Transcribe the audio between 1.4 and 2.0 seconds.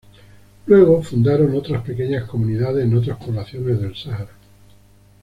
otras